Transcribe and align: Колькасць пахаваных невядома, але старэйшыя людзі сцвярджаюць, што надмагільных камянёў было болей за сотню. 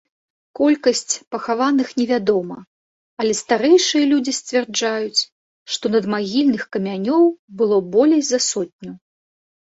Колькасць 0.59 1.13
пахаваных 1.33 1.91
невядома, 1.99 2.57
але 3.25 3.33
старэйшыя 3.41 4.03
людзі 4.15 4.33
сцвярджаюць, 4.39 5.21
што 5.75 5.85
надмагільных 5.99 6.67
камянёў 6.79 7.23
было 7.63 7.77
болей 7.93 8.21
за 8.33 8.39
сотню. 8.51 8.93